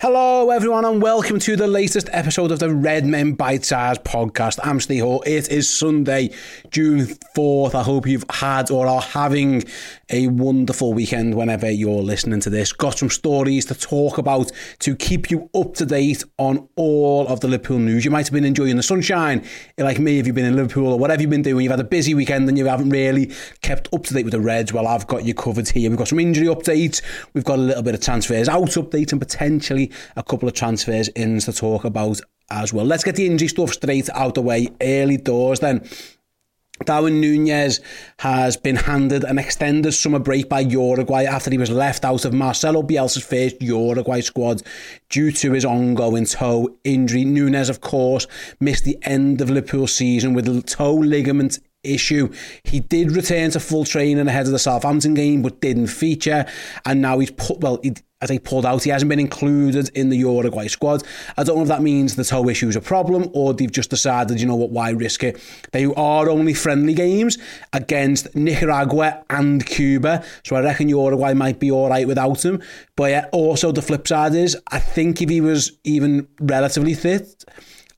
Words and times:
Hello, 0.00 0.50
everyone, 0.50 0.84
and 0.84 1.02
welcome 1.02 1.40
to 1.40 1.56
the 1.56 1.66
latest 1.66 2.08
episode 2.12 2.52
of 2.52 2.60
the 2.60 2.72
Redmen 2.72 3.36
Bitesize 3.36 3.98
podcast. 4.04 4.60
I'm 4.62 4.78
Ste 4.78 5.00
Hoare. 5.00 5.18
It 5.26 5.50
is 5.50 5.68
Sunday, 5.68 6.30
June 6.70 7.00
4th. 7.36 7.74
I 7.74 7.82
hope 7.82 8.06
you've 8.06 8.24
had 8.30 8.70
or 8.70 8.86
are 8.86 9.00
having 9.00 9.64
a 10.08 10.28
wonderful 10.28 10.92
weekend 10.92 11.34
whenever 11.34 11.68
you're 11.68 12.00
listening 12.00 12.38
to 12.42 12.48
this. 12.48 12.72
Got 12.72 12.96
some 12.96 13.10
stories 13.10 13.66
to 13.66 13.74
talk 13.74 14.18
about 14.18 14.52
to 14.78 14.94
keep 14.94 15.32
you 15.32 15.50
up 15.52 15.74
to 15.74 15.84
date 15.84 16.22
on 16.38 16.68
all 16.76 17.26
of 17.26 17.40
the 17.40 17.48
Liverpool 17.48 17.80
news. 17.80 18.04
You 18.04 18.12
might 18.12 18.28
have 18.28 18.32
been 18.32 18.44
enjoying 18.44 18.76
the 18.76 18.84
sunshine, 18.84 19.44
like 19.78 19.98
me, 19.98 20.20
if 20.20 20.28
you've 20.28 20.36
been 20.36 20.44
in 20.44 20.54
Liverpool 20.54 20.92
or 20.92 20.98
whatever 21.00 21.22
you've 21.22 21.30
been 21.30 21.42
doing. 21.42 21.64
You've 21.64 21.72
had 21.72 21.80
a 21.80 21.84
busy 21.84 22.14
weekend 22.14 22.48
and 22.48 22.56
you 22.56 22.66
haven't 22.66 22.90
really 22.90 23.32
kept 23.62 23.92
up 23.92 24.04
to 24.04 24.14
date 24.14 24.24
with 24.24 24.32
the 24.32 24.40
Reds. 24.40 24.72
Well, 24.72 24.86
I've 24.86 25.08
got 25.08 25.24
you 25.24 25.34
covered 25.34 25.68
here. 25.68 25.90
We've 25.90 25.98
got 25.98 26.06
some 26.06 26.20
injury 26.20 26.46
updates, 26.46 27.02
we've 27.34 27.42
got 27.42 27.58
a 27.58 27.62
little 27.62 27.82
bit 27.82 27.96
of 27.96 28.00
transfers 28.00 28.48
out 28.48 28.68
update, 28.68 29.10
and 29.10 29.20
potentially 29.20 29.87
a 30.16 30.22
couple 30.22 30.48
of 30.48 30.54
transfers 30.54 31.08
ins 31.14 31.44
to 31.46 31.52
talk 31.52 31.84
about 31.84 32.20
as 32.50 32.72
well. 32.72 32.84
Let's 32.84 33.04
get 33.04 33.16
the 33.16 33.26
injury 33.26 33.48
stuff 33.48 33.72
straight 33.72 34.08
out 34.10 34.34
the 34.34 34.42
way 34.42 34.68
early 34.80 35.16
doors 35.16 35.60
then. 35.60 35.88
Darwin 36.84 37.20
Nunez 37.20 37.80
has 38.20 38.56
been 38.56 38.76
handed 38.76 39.24
an 39.24 39.38
extended 39.38 39.92
summer 39.92 40.20
break 40.20 40.48
by 40.48 40.60
Uruguay 40.60 41.24
after 41.24 41.50
he 41.50 41.58
was 41.58 41.70
left 41.70 42.04
out 42.04 42.24
of 42.24 42.32
Marcelo 42.32 42.82
Bielsa's 42.82 43.24
first 43.24 43.60
Uruguay 43.60 44.20
squad 44.20 44.62
due 45.08 45.32
to 45.32 45.52
his 45.52 45.64
ongoing 45.64 46.24
toe 46.24 46.76
injury. 46.84 47.24
Nunez, 47.24 47.68
of 47.68 47.80
course, 47.80 48.26
missed 48.60 48.84
the 48.84 48.98
end 49.02 49.40
of 49.40 49.50
Liverpool 49.50 49.86
season 49.86 50.34
with 50.34 50.48
a 50.48 50.62
toe 50.62 50.94
ligament 50.94 51.58
issue. 51.82 52.32
He 52.64 52.80
did 52.80 53.12
return 53.12 53.50
to 53.52 53.60
full 53.60 53.84
training 53.84 54.28
ahead 54.28 54.46
of 54.46 54.52
the 54.52 54.58
Southampton 54.58 55.14
game, 55.14 55.42
but 55.42 55.60
didn't 55.60 55.88
feature. 55.88 56.46
And 56.84 57.02
now 57.02 57.18
he's 57.18 57.30
put, 57.30 57.60
well, 57.60 57.80
he, 57.82 57.94
as 58.20 58.30
he 58.30 58.38
pulled 58.38 58.66
out, 58.66 58.82
he 58.82 58.90
hasn't 58.90 59.08
been 59.08 59.20
included 59.20 59.90
in 59.94 60.08
the 60.08 60.16
Uruguay 60.16 60.66
squad. 60.66 61.04
I 61.36 61.44
don't 61.44 61.56
know 61.56 61.62
if 61.62 61.68
that 61.68 61.82
means 61.82 62.16
the 62.16 62.24
toe 62.24 62.48
issue 62.48 62.68
is 62.68 62.74
a 62.74 62.80
problem 62.80 63.30
or 63.32 63.54
they've 63.54 63.70
just 63.70 63.90
decided, 63.90 64.40
you 64.40 64.46
know 64.46 64.56
what, 64.56 64.70
why 64.70 64.90
risk 64.90 65.22
it? 65.22 65.40
They 65.70 65.84
are 65.84 66.28
only 66.28 66.52
friendly 66.52 66.94
games 66.94 67.38
against 67.72 68.34
Nicaragua 68.34 69.24
and 69.30 69.64
Cuba. 69.64 70.24
So 70.44 70.56
I 70.56 70.62
reckon 70.62 70.88
Uruguay 70.88 71.34
might 71.34 71.60
be 71.60 71.70
all 71.70 71.90
right 71.90 72.08
without 72.08 72.44
him. 72.44 72.60
But 72.96 73.10
yeah, 73.10 73.26
also 73.30 73.70
the 73.70 73.82
flip 73.82 74.08
side 74.08 74.34
is, 74.34 74.56
I 74.72 74.80
think 74.80 75.22
if 75.22 75.30
he 75.30 75.40
was 75.40 75.78
even 75.84 76.26
relatively 76.40 76.94
fit, 76.94 77.44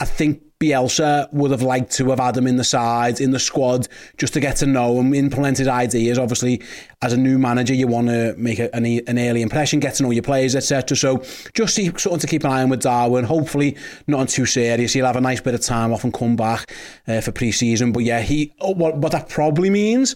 I 0.01 0.05
think 0.05 0.43
Bielsa 0.61 1.33
would 1.33 1.53
have 1.53 1.63
liked 1.63 1.91
to 1.93 2.11
have 2.11 2.19
had 2.19 2.37
him 2.37 2.47
in 2.47 2.57
the 2.57 2.65
side, 2.65 3.19
in 3.19 3.31
the 3.31 3.39
squad, 3.39 3.89
just 4.19 4.35
to 4.35 4.41
get 4.41 4.57
to 4.57 4.67
know 4.67 5.01
him, 5.01 5.15
implement 5.15 5.57
his 5.57 5.67
ideas. 5.67 6.19
Obviously, 6.19 6.61
as 7.01 7.15
a 7.15 7.17
new 7.17 7.39
manager, 7.39 7.73
you 7.73 7.87
want 7.87 8.09
to 8.09 8.35
make 8.37 8.59
a, 8.59 8.75
an, 8.77 9.19
early 9.19 9.41
impression, 9.41 9.81
get 9.81 9.95
to 9.95 10.03
know 10.03 10.11
your 10.11 10.23
players, 10.23 10.55
etc. 10.55 10.99
So 10.99 11.25
just 11.55 11.77
something 11.77 12.19
to 12.19 12.27
keep 12.27 12.45
an 12.45 12.51
eye 12.51 12.63
on 12.63 12.69
with 12.69 12.83
Darwin. 12.83 13.25
Hopefully, 13.25 13.75
not 14.07 14.29
too 14.29 14.45
serious. 14.45 14.93
He'll 14.93 15.07
have 15.07 15.17
a 15.17 15.21
nice 15.23 15.41
bit 15.41 15.55
of 15.55 15.63
time 15.63 15.95
off 15.95 16.05
and 16.05 16.13
come 16.13 16.37
back 16.37 16.71
uh, 17.09 17.23
for 17.23 17.33
pre-season. 17.33 17.93
But 17.93 18.01
yeah, 18.01 18.21
he 18.21 18.53
what, 18.59 18.99
what 18.99 19.13
that 19.13 19.31
probably 19.31 19.71
means 19.71 20.15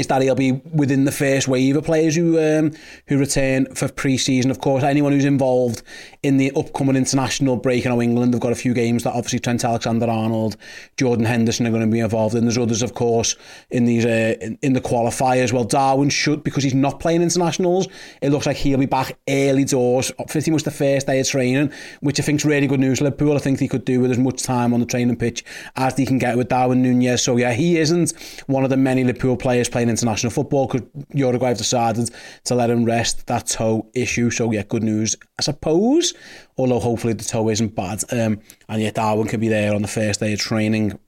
is 0.00 0.06
that 0.08 0.22
he'll 0.22 0.34
be 0.34 0.52
within 0.52 1.04
the 1.04 1.12
first 1.12 1.46
wave 1.46 1.76
of 1.76 1.84
players 1.84 2.16
who 2.16 2.38
um, 2.40 2.72
who 3.06 3.18
return 3.18 3.66
for 3.74 3.88
pre-season. 3.88 4.50
Of 4.50 4.60
course, 4.60 4.82
anyone 4.82 5.12
who's 5.12 5.24
involved 5.24 5.82
in 6.22 6.38
the 6.38 6.50
upcoming 6.56 6.96
international 6.96 7.56
break. 7.56 7.86
I 7.86 7.90
know 7.90 8.02
England 8.02 8.34
have 8.34 8.40
got 8.40 8.52
a 8.52 8.56
few 8.56 8.74
games 8.74 9.04
that 9.04 9.12
obviously 9.12 9.38
Trent 9.38 9.64
Alexander-Arnold, 9.64 10.56
Jordan 10.96 11.24
Henderson 11.24 11.66
are 11.66 11.70
going 11.70 11.82
to 11.82 11.86
be 11.86 12.00
involved 12.00 12.34
in. 12.34 12.44
There's 12.44 12.58
others, 12.58 12.82
of 12.82 12.94
course, 12.94 13.36
in 13.70 13.84
these 13.84 14.04
uh, 14.04 14.36
in, 14.40 14.58
in, 14.62 14.72
the 14.72 14.80
qualifiers. 14.80 15.52
Well, 15.52 15.64
Darwin 15.64 16.10
should 16.10 16.42
because 16.42 16.64
he's 16.64 16.74
not 16.74 17.00
playing 17.00 17.22
internationals. 17.22 17.88
It 18.22 18.30
looks 18.30 18.46
like 18.46 18.56
he'll 18.56 18.78
be 18.78 18.86
back 18.86 19.18
early 19.28 19.64
doors, 19.64 20.12
pretty 20.28 20.50
much 20.50 20.62
the 20.62 20.70
first 20.70 21.06
day 21.06 21.20
of 21.20 21.28
training, 21.28 21.72
which 22.00 22.18
I 22.18 22.22
think 22.22 22.40
is 22.40 22.44
really 22.44 22.66
good 22.66 22.80
news. 22.80 23.00
Liverpool, 23.00 23.36
I 23.36 23.38
think 23.38 23.60
he 23.60 23.68
could 23.68 23.84
do 23.84 24.00
with 24.00 24.10
as 24.10 24.18
much 24.18 24.42
time 24.42 24.72
on 24.72 24.80
the 24.80 24.86
training 24.86 25.16
pitch 25.16 25.44
as 25.76 25.96
he 25.96 26.06
can 26.06 26.18
get 26.18 26.36
with 26.36 26.48
Darwin 26.48 26.82
Nunez. 26.82 27.22
So 27.22 27.36
yeah, 27.36 27.52
he 27.52 27.78
isn't 27.78 28.12
one 28.46 28.64
of 28.64 28.70
the 28.70 28.76
many 28.76 29.04
Liverpool 29.04 29.36
players 29.36 29.68
playing 29.68 29.89
international 29.90 30.30
football 30.30 30.66
because 30.66 30.88
Uruguay 31.12 31.48
have 31.48 31.58
decided 31.58 32.10
to 32.44 32.54
let 32.54 32.70
him 32.70 32.84
rest 32.84 33.26
that 33.26 33.46
toe 33.46 33.86
issue. 33.94 34.30
So 34.30 34.50
yeah, 34.50 34.62
good 34.62 34.82
news, 34.82 35.16
I 35.38 35.42
suppose. 35.42 36.14
Although 36.56 36.80
hopefully 36.80 37.12
the 37.12 37.24
toe 37.24 37.48
isn't 37.48 37.74
bad, 37.74 38.02
um, 38.12 38.40
and 38.68 38.80
yet 38.82 38.94
Darwin 38.94 39.28
could 39.28 39.40
be 39.40 39.48
there 39.48 39.74
on 39.74 39.82
the 39.82 39.88
first 39.88 40.20
day 40.20 40.32
of 40.32 40.38
training. 40.38 40.98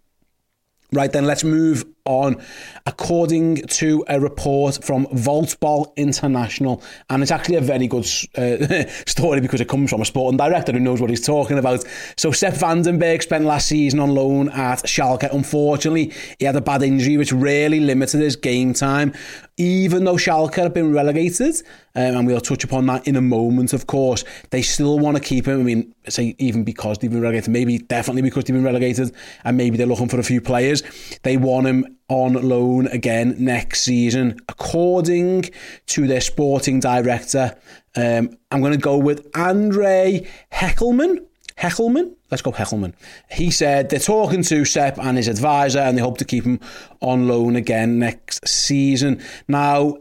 Right 0.93 1.11
then, 1.11 1.25
let's 1.25 1.45
move 1.45 1.85
on. 2.05 2.43
According 2.87 3.67
to 3.69 4.05
a 4.09 4.21
report 4.21 4.85
from 4.85 5.07
Voetbal 5.13 5.93
International, 5.97 6.83
and 7.11 7.23
it's 7.23 7.31
actually 7.31 7.57
a 7.57 7.61
very 7.61 7.87
good 7.87 8.07
uh, 8.37 8.87
story 9.07 9.41
because 9.41 9.61
it 9.61 9.69
comes 9.69 9.91
from 9.91 10.01
a 10.01 10.05
sporting 10.05 10.37
director 10.37 10.73
who 10.73 10.81
knows 10.81 11.01
what 11.01 11.11
he's 11.11 11.25
talking 11.25 11.59
about. 11.59 11.85
So, 12.17 12.33
Sepp 12.33 12.55
van 12.55 12.83
den 12.83 12.99
Berg 12.99 13.23
spent 13.23 13.45
last 13.45 13.69
season 13.69 14.01
on 14.01 14.15
loan 14.15 14.49
at 14.51 14.81
Schalke. 14.81 15.33
Unfortunately, 15.33 16.13
he 16.39 16.45
had 16.45 16.57
a 16.57 16.61
bad 16.61 16.83
injury 16.83 17.17
which 17.17 17.33
really 17.33 17.81
limited 17.81 18.21
his 18.21 18.37
game 18.37 18.75
time. 18.75 19.13
Even 19.59 20.05
though 20.05 20.17
Schalke 20.17 20.57
have 20.57 20.75
been 20.75 20.93
relegated, 20.93 21.55
um, 21.95 22.17
and 22.17 22.27
we'll 22.27 22.41
touch 22.41 22.65
upon 22.65 22.87
that 22.87 23.07
in 23.07 23.17
a 23.17 23.21
moment, 23.21 23.73
of 23.73 23.87
course, 23.87 24.25
they 24.51 24.63
still 24.63 24.99
want 24.99 25.17
to 25.17 25.23
keep 25.23 25.47
him. 25.47 25.61
I 25.61 25.63
mean, 25.63 25.95
say 26.09 26.35
even 26.39 26.65
because 26.65 26.99
they've 26.99 27.11
been 27.11 27.21
relegated, 27.21 27.53
maybe 27.53 27.79
definitely 27.79 28.23
because 28.23 28.45
they've 28.45 28.57
been 28.57 28.65
relegated, 28.65 29.15
and 29.45 29.57
maybe 29.57 29.77
they're 29.77 29.87
looking 29.87 30.09
for 30.09 30.19
a 30.19 30.25
few 30.25 30.41
players. 30.41 30.83
They 31.23 31.37
want 31.37 31.67
him 31.67 31.92
on 32.13 32.35
loan 32.35 32.87
again 32.89 33.35
next 33.39 33.81
season. 33.81 34.39
According 34.49 35.51
to 35.87 36.07
their 36.07 36.21
sporting 36.21 36.79
director, 36.79 37.57
um, 37.97 38.37
I'm 38.51 38.61
going 38.61 38.73
to 38.73 38.79
go 38.79 38.99
with 38.99 39.27
Andre 39.35 40.29
Heckelman. 40.53 41.25
Heckelman? 41.57 42.15
Let's 42.31 42.43
go 42.43 42.53
Heckelman. 42.53 42.95
He 43.31 43.51
said 43.51 43.89
they're 43.89 43.99
talking 43.99 44.43
to 44.45 44.65
Sepp 44.65 44.99
and 44.99 45.17
his 45.17 45.29
advisor 45.29 45.79
and 45.79 45.97
they 45.97 46.03
hope 46.03 46.19
to 46.19 46.25
keep 46.25 46.45
him 46.45 46.61
on 47.01 47.29
loan 47.29 47.57
again 47.57 47.99
next 47.99 48.47
season. 48.47 49.23
Now, 49.49 49.97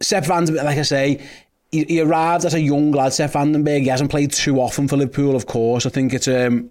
Sepp 0.00 0.24
Van 0.24 0.46
like 0.46 0.78
I 0.78 0.82
say, 0.82 1.22
he, 1.70 1.84
he 1.84 2.00
arrived 2.00 2.44
as 2.44 2.54
a 2.54 2.60
young 2.60 2.92
lad, 2.92 3.12
Sepp 3.12 3.32
van 3.32 3.52
den 3.52 3.64
Berg. 3.64 3.82
He 3.82 3.88
hasn't 3.88 4.10
played 4.10 4.32
too 4.32 4.60
often 4.60 4.88
for 4.88 4.96
Liverpool, 4.96 5.36
of 5.36 5.46
course. 5.46 5.86
I 5.86 5.90
think 5.90 6.12
it's 6.14 6.28
um, 6.28 6.70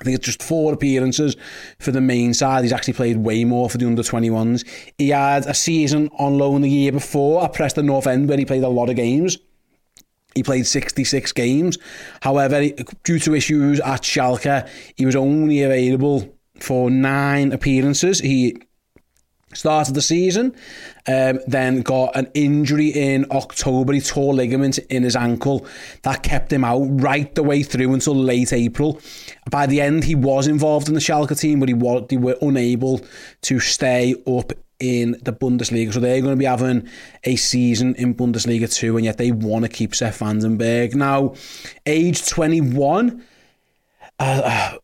I 0.00 0.04
think 0.04 0.16
it's 0.16 0.26
just 0.26 0.42
four 0.42 0.74
appearances 0.74 1.36
for 1.78 1.90
the 1.90 2.00
main 2.00 2.34
side. 2.34 2.64
He's 2.64 2.72
actually 2.72 2.92
played 2.94 3.16
way 3.16 3.44
more 3.44 3.70
for 3.70 3.78
the 3.78 3.86
under 3.86 4.02
21s. 4.02 4.66
He 4.98 5.08
had 5.08 5.46
a 5.46 5.54
season 5.54 6.10
on 6.18 6.36
loan 6.36 6.60
the 6.60 6.70
year 6.70 6.92
before 6.92 7.42
at 7.42 7.54
Preston 7.54 7.86
North 7.86 8.06
End 8.06 8.28
where 8.28 8.36
he 8.36 8.44
played 8.44 8.62
a 8.62 8.68
lot 8.68 8.90
of 8.90 8.96
games. 8.96 9.38
He 10.34 10.42
played 10.42 10.66
66 10.66 11.32
games. 11.32 11.78
However, 12.20 12.68
due 13.04 13.18
to 13.20 13.34
issues 13.34 13.80
at 13.80 14.02
Schalke, 14.02 14.68
he 14.96 15.06
was 15.06 15.16
only 15.16 15.62
available 15.62 16.36
for 16.60 16.90
nine 16.90 17.52
appearances. 17.52 18.18
He 18.18 18.58
started 19.56 19.94
the 19.94 20.02
season, 20.02 20.54
um, 21.06 21.40
then 21.46 21.82
got 21.82 22.14
an 22.16 22.28
injury 22.34 22.88
in 22.88 23.26
October. 23.30 23.92
He 23.92 24.00
tore 24.00 24.34
ligament 24.34 24.78
in 24.90 25.02
his 25.02 25.16
ankle. 25.16 25.66
That 26.02 26.22
kept 26.22 26.52
him 26.52 26.64
out 26.64 26.84
right 26.84 27.34
the 27.34 27.42
way 27.42 27.62
through 27.62 27.92
until 27.94 28.14
late 28.14 28.52
April. 28.52 29.00
By 29.50 29.66
the 29.66 29.80
end, 29.80 30.04
he 30.04 30.14
was 30.14 30.46
involved 30.46 30.88
in 30.88 30.94
the 30.94 31.00
Schalke 31.00 31.38
team, 31.38 31.60
but 31.60 31.68
he 31.68 31.74
was, 31.74 32.06
they 32.08 32.16
were 32.16 32.36
unable 32.40 33.00
to 33.42 33.60
stay 33.60 34.14
up 34.26 34.52
in 34.78 35.12
the 35.22 35.32
Bundesliga. 35.32 35.92
So 35.92 36.00
they're 36.00 36.20
going 36.20 36.34
to 36.34 36.38
be 36.38 36.44
having 36.44 36.88
a 37.24 37.36
season 37.36 37.94
in 37.96 38.14
Bundesliga 38.14 38.72
too, 38.72 38.96
and 38.96 39.04
yet 39.04 39.18
they 39.18 39.30
want 39.30 39.64
to 39.64 39.68
keep 39.68 39.94
Sepp 39.94 40.14
van 40.14 40.38
den 40.38 40.56
Berg. 40.56 40.94
Now, 40.94 41.34
age 41.86 42.26
21, 42.26 43.24
uh, 44.18 44.76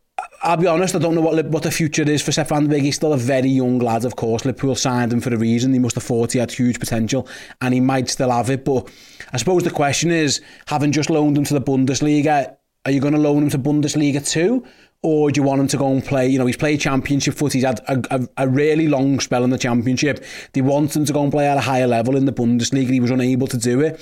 I'll 0.43 0.57
be 0.57 0.67
honest, 0.67 0.93
I 0.93 0.99
don't 0.99 1.15
know 1.15 1.21
what 1.21 1.45
what 1.45 1.63
the 1.63 1.71
future 1.71 2.03
is 2.03 2.21
for 2.21 2.33
Sepp 2.33 2.49
van 2.49 2.67
Beek. 2.67 2.83
He's 2.83 2.97
still 2.97 3.13
a 3.13 3.17
very 3.17 3.47
young 3.47 3.79
lad, 3.79 4.03
of 4.03 4.17
course. 4.17 4.43
Liverpool 4.43 4.75
signed 4.75 5.13
him 5.13 5.21
for 5.21 5.33
a 5.33 5.37
reason. 5.37 5.71
He 5.71 5.79
must 5.79 5.95
have 5.95 6.03
thought 6.03 6.33
he 6.33 6.39
had 6.39 6.51
huge 6.51 6.79
potential, 6.79 7.27
and 7.61 7.73
he 7.73 7.79
might 7.79 8.09
still 8.09 8.29
have 8.29 8.49
it. 8.49 8.65
But 8.65 8.91
I 9.31 9.37
suppose 9.37 9.63
the 9.63 9.71
question 9.71 10.11
is, 10.11 10.41
having 10.67 10.91
just 10.91 11.09
loaned 11.09 11.37
him 11.37 11.45
to 11.45 11.53
the 11.53 11.61
Bundesliga, 11.61 12.57
are 12.83 12.91
you 12.91 12.99
going 12.99 13.13
to 13.13 13.19
loan 13.19 13.43
him 13.43 13.49
to 13.51 13.57
Bundesliga 13.57 14.27
too? 14.27 14.65
Or 15.01 15.31
do 15.31 15.39
you 15.39 15.43
want 15.43 15.61
him 15.61 15.67
to 15.67 15.77
go 15.77 15.91
and 15.91 16.03
play? 16.03 16.27
You 16.27 16.39
know, 16.39 16.45
he's 16.45 16.57
played 16.57 16.79
championship 16.79 17.35
foot. 17.35 17.53
He's 17.53 17.63
had 17.63 17.79
a, 17.87 18.01
a, 18.09 18.27
a 18.37 18.47
really 18.47 18.87
long 18.87 19.19
spell 19.19 19.43
in 19.43 19.49
the 19.49 19.57
championship. 19.57 20.23
They 20.53 20.61
want 20.61 20.95
him 20.95 21.05
to 21.05 21.13
go 21.13 21.23
and 21.23 21.31
play 21.31 21.47
at 21.47 21.57
a 21.57 21.61
higher 21.61 21.87
level 21.87 22.15
in 22.17 22.25
the 22.25 22.33
Bundesliga. 22.33 22.89
He 22.89 22.99
was 22.99 23.11
unable 23.11 23.47
to 23.47 23.57
do 23.57 23.81
it. 23.81 23.99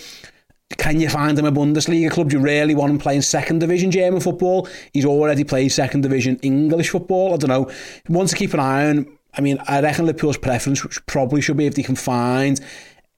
Can 0.78 1.00
you 1.00 1.10
find 1.10 1.38
him 1.38 1.46
a 1.46 1.52
Bundesliga 1.52 2.12
club? 2.12 2.30
Do 2.30 2.38
you 2.38 2.44
really 2.44 2.76
want 2.76 2.92
him 2.92 3.00
playing 3.00 3.22
second 3.22 3.60
division 3.60 3.92
German 3.92 4.20
football? 4.20 4.68
He's 4.94 5.06
already 5.06 5.44
played 5.44 5.70
second 5.70 6.02
division 6.02 6.38
English 6.42 6.90
football. 6.90 7.34
I 7.34 7.38
don't 7.38 7.50
know. 7.50 7.72
Wants 8.10 8.32
to 8.32 8.38
keep 8.38 8.54
an 8.54 8.60
eye 8.60 8.90
on. 8.90 9.18
I 9.34 9.42
mean, 9.42 9.60
I 9.68 9.82
reckon 9.82 10.06
Liverpool's 10.06 10.38
preference 10.38 10.84
which 10.84 11.06
probably 11.06 11.42
should 11.42 11.58
be 11.58 11.66
if 11.66 11.76
they 11.76 11.84
can 11.84 11.96
find 11.96 12.60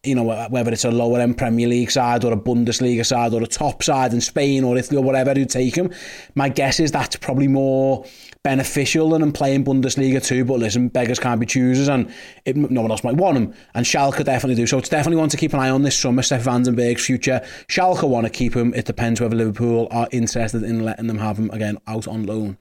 you 0.04 0.16
know, 0.16 0.48
whether 0.50 0.72
it's 0.72 0.84
a 0.84 0.92
lower 0.92 1.20
end 1.20 1.38
Premier 1.38 1.68
League 1.68 1.90
side 1.90 2.26
or 2.26 2.34
a 2.34 2.38
Bundesliga 2.38 3.06
side 3.06 3.34
or 3.34 3.42
a 3.42 3.48
top 3.48 3.82
side 3.82 4.14
in 4.14 4.20
Spain 4.20 4.64
or 4.64 4.78
Italy 4.78 4.98
or 4.98 5.04
whatever 5.04 5.34
who 5.34 5.46
take 5.46 5.76
him. 5.76 5.92
My 6.36 6.50
guess 6.50 6.80
is 6.80 6.92
that's 6.92 7.16
probably 7.16 7.48
more 7.48 8.06
beneficial 8.44 9.12
than 9.12 9.22
him 9.22 9.32
playing 9.32 9.64
Bundesliga 9.64 10.24
too. 10.24 10.44
But 10.44 10.60
listen, 10.60 10.90
beggars 10.90 11.20
can't 11.20 11.40
be 11.40 11.46
choosers, 11.46 11.88
and 11.88 12.14
it, 12.44 12.58
no 12.58 12.82
one 12.82 12.92
else 12.92 13.04
might 13.04 13.16
want 13.16 13.38
him. 13.38 13.54
And 13.74 13.86
Schalke 13.86 14.26
definitely 14.26 14.56
do. 14.56 14.68
So 14.68 14.78
it's 14.78 14.90
definitely 14.90 15.18
one 15.18 15.30
to 15.30 15.38
keep 15.38 15.54
an 15.54 15.60
eye 15.60 15.70
on 15.70 15.84
this 15.84 15.98
summer. 15.98 16.22
Sepp 16.22 16.42
van 16.42 16.64
den 16.64 16.76
Berg's 16.76 17.06
future. 17.06 17.42
Schalke 17.68 18.08
want 18.08 18.26
to 18.26 18.30
keep 18.30 18.54
him. 18.54 18.74
It 18.74 18.86
depends 18.86 19.22
whether 19.22 19.36
Liverpool 19.36 19.88
are 19.90 20.10
interested 20.12 20.64
in 20.64 20.84
letting 20.84 21.08
them 21.08 21.20
have 21.20 21.40
him 21.40 21.50
again 21.52 21.78
out 21.88 22.08
on 22.10 22.26
loan. 22.26 22.58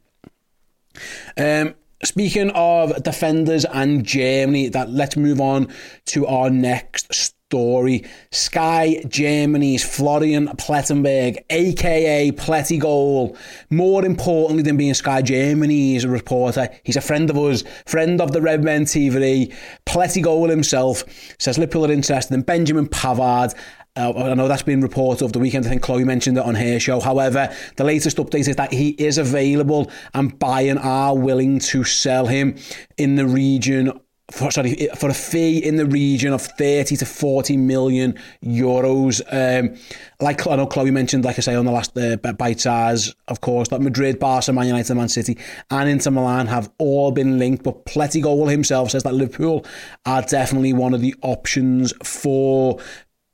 Um, 1.36 1.74
Speaking 2.04 2.50
of 2.50 3.00
defenders 3.04 3.64
and 3.64 4.04
Germany, 4.04 4.68
that 4.70 4.90
let's 4.90 5.16
move 5.16 5.40
on 5.40 5.68
to 6.06 6.26
our 6.26 6.50
next 6.50 7.14
story. 7.14 8.04
Sky 8.32 9.04
Germany's 9.06 9.84
Florian 9.84 10.48
Plettenberg, 10.48 11.36
aka 11.50 12.32
Plettigoal. 12.32 13.36
More 13.70 14.04
importantly 14.04 14.64
than 14.64 14.76
being 14.76 14.94
Sky 14.94 15.22
Germany's 15.22 16.04
reporter, 16.04 16.68
he's 16.82 16.96
a 16.96 17.00
friend 17.00 17.30
of 17.30 17.38
us, 17.38 17.62
friend 17.86 18.20
of 18.20 18.32
the 18.32 18.42
Red 18.42 18.64
Men 18.64 18.84
TV. 18.84 19.54
Plettigoal 19.86 20.48
himself 20.48 21.04
says 21.38 21.56
Liverpool 21.56 21.86
are 21.86 21.92
interested 21.92 22.34
in 22.34 22.42
Benjamin 22.42 22.88
Pavard 22.88 23.54
uh, 23.94 24.12
I 24.16 24.34
know 24.34 24.48
that's 24.48 24.62
been 24.62 24.80
reported 24.80 25.22
over 25.22 25.32
the 25.32 25.38
weekend. 25.38 25.66
I 25.66 25.68
think 25.68 25.82
Chloe 25.82 26.04
mentioned 26.04 26.38
it 26.38 26.44
on 26.44 26.54
her 26.54 26.80
show. 26.80 26.98
However, 26.98 27.54
the 27.76 27.84
latest 27.84 28.16
update 28.16 28.48
is 28.48 28.56
that 28.56 28.72
he 28.72 28.90
is 28.90 29.18
available 29.18 29.90
and 30.14 30.38
Bayern 30.38 30.82
are 30.82 31.16
willing 31.16 31.58
to 31.58 31.84
sell 31.84 32.26
him 32.26 32.56
in 32.96 33.16
the 33.16 33.26
region 33.26 33.92
for, 34.30 34.50
sorry, 34.50 34.88
for 34.96 35.10
a 35.10 35.14
fee 35.14 35.58
in 35.58 35.76
the 35.76 35.84
region 35.84 36.32
of 36.32 36.40
30 36.40 36.96
to 36.96 37.04
40 37.04 37.58
million 37.58 38.18
euros. 38.42 39.20
Um, 39.30 39.76
like 40.20 40.46
I 40.46 40.56
know 40.56 40.66
Chloe 40.66 40.90
mentioned, 40.90 41.26
like 41.26 41.36
I 41.36 41.42
say 41.42 41.54
on 41.54 41.66
the 41.66 41.72
last 41.72 41.96
uh, 41.98 42.16
bite 42.16 42.60
size, 42.60 43.14
of 43.28 43.42
course, 43.42 43.68
that 43.68 43.82
Madrid, 43.82 44.18
Barca, 44.18 44.54
Man 44.54 44.68
United, 44.68 44.94
Man 44.94 45.10
City, 45.10 45.36
and 45.70 45.86
Inter 45.86 46.12
Milan 46.12 46.46
have 46.46 46.72
all 46.78 47.10
been 47.10 47.38
linked. 47.38 47.62
But 47.62 47.84
Pletty 47.84 48.22
himself 48.50 48.92
says 48.92 49.02
that 49.02 49.12
Liverpool 49.12 49.66
are 50.06 50.22
definitely 50.22 50.72
one 50.72 50.94
of 50.94 51.02
the 51.02 51.14
options 51.20 51.92
for 52.02 52.80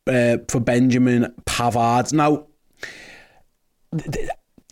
uh, 0.08 0.38
for 0.48 0.60
Benjamin 0.60 1.34
Pavard. 1.44 2.12
Now, 2.12 2.46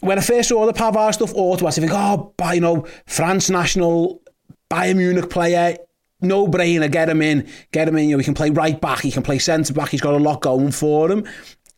when 0.01 0.19
I 0.19 0.23
first 0.23 0.49
saw 0.49 0.67
the 0.67 0.73
Pavard 0.73 1.15
stuff, 1.15 1.35
automatically 1.35 1.89
think, 1.89 1.99
oh, 1.99 2.35
you 2.53 2.61
know, 2.61 2.87
France 3.07 3.51
national, 3.51 4.23
Bayern 4.71 4.97
Munich 4.97 5.31
player, 5.31 5.77
no 6.21 6.47
brainer, 6.47 6.91
get 6.91 7.09
him 7.09 7.23
in, 7.23 7.49
get 7.73 7.89
him 7.89 7.97
in. 7.97 8.09
You 8.09 8.17
know, 8.17 8.19
he 8.19 8.25
can 8.25 8.35
play 8.35 8.51
right 8.51 8.81
back, 8.81 9.01
he 9.01 9.11
can 9.11 9.23
play 9.23 9.39
centre 9.39 9.75
back, 9.75 9.91
he's 9.91 10.01
got 10.01 10.15
a 10.15 10.19
lot 10.19 10.41
going 10.41 10.73
for 10.73 11.11
him. 11.11 11.25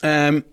Um, 0.02 0.44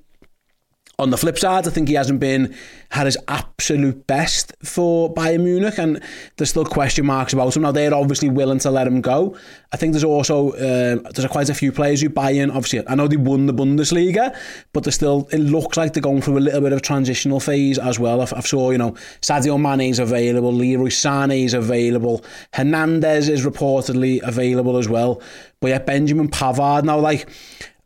on 0.98 1.10
the 1.10 1.18
flip 1.18 1.38
side, 1.38 1.68
I 1.68 1.72
think 1.72 1.90
he 1.90 1.96
hasn't 1.96 2.20
been 2.20 2.56
had 2.90 3.06
his 3.06 3.18
absolute 3.28 4.08
best 4.08 4.54
for 4.64 5.14
Bayern 5.14 5.44
Munich, 5.44 5.78
and 5.78 6.02
there's 6.38 6.52
still 6.52 6.66
question 6.66 7.06
marks 7.06 7.34
about 7.34 7.56
him. 7.56 7.64
Now 7.64 7.72
they're 7.72 7.94
obviously 7.94 8.30
willing 8.30 8.60
to 8.60 8.72
let 8.72 8.88
him 8.88 9.02
go. 9.02 9.38
I 9.74 9.78
think 9.78 9.92
there's 9.92 10.06
also 10.06 10.52
uh, 10.52 11.12
there's 11.12 11.28
quite 11.30 11.50
a 11.50 11.54
few 11.54 11.72
players 11.72 12.02
who 12.02 12.10
Bayern. 12.10 12.50
Obviously, 12.50 12.88
I 12.88 12.96
know 12.96 13.08
they 13.08 13.18
won 13.18 13.46
the 13.46 13.54
Bundesliga, 13.54 14.38
but 14.72 14.84
they're 14.84 14.94
still 14.94 15.28
it 15.32 15.40
looks 15.40 15.76
like 15.76 15.94
they're 15.94 16.02
going 16.02 16.22
through 16.22 16.38
a 16.38 16.40
little 16.40 16.62
bit 16.62 16.72
of 16.72 16.78
a 16.80 16.82
transitional 16.82 17.42
phase 17.42 17.78
as 17.78 18.00
well. 18.00 18.22
I've, 18.22 18.34
I've 18.34 18.48
saw 18.48 18.72
you 18.72 18.78
know 18.78 18.92
Sadio 19.22 19.60
Mane 19.60 19.90
is 19.90 20.00
available, 20.00 20.54
Leroy 20.54 20.88
Sané 20.88 21.44
is 21.44 21.54
available, 21.54 22.24
Hernandez 22.54 23.28
is 23.28 23.46
reportedly 23.46 24.22
available 24.24 24.78
as 24.78 24.88
well. 24.88 25.22
But 25.60 25.68
yeah, 25.68 25.80
Benjamin 25.80 26.30
Pavard 26.30 26.84
now 26.86 27.00
like 27.00 27.28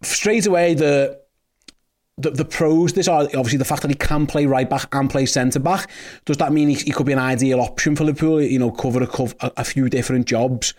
straight 0.02 0.46
away 0.46 0.76
the 0.76 1.20
the, 2.20 2.32
the 2.32 2.46
pros 2.46 2.94
this 2.94 3.08
are 3.08 3.24
obviously 3.24 3.58
the 3.58 3.66
fact 3.66 3.82
that 3.82 3.90
he 3.90 3.96
can 3.96 4.28
play 4.28 4.46
right 4.46 4.70
back 4.70 4.94
and 4.94 5.10
play 5.10 5.26
centre 5.26 5.60
back. 5.60 5.90
Does 6.26 6.38
that 6.38 6.52
mean 6.52 6.70
he, 6.70 6.76
he 6.76 6.92
could 6.92 7.06
be 7.06 7.14
an 7.14 7.20
ideal 7.20 7.62
option 7.62 7.96
for 7.96 8.04
Liverpool? 8.04 8.42
You 8.42 8.60
know, 8.60 8.72
cover 8.72 9.02
a, 9.02 9.08
a, 9.42 9.52
a 9.58 9.64
few 9.64 9.90
different 9.90 10.28
jobs. 10.28 10.74